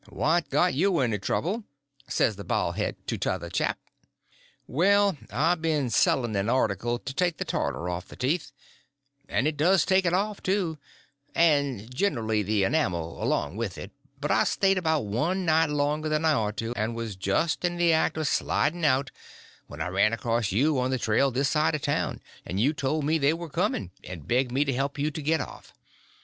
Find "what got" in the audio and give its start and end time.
0.09-0.73